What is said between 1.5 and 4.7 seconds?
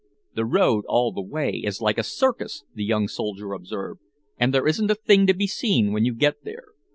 is like a circus," the young soldier observed, "and there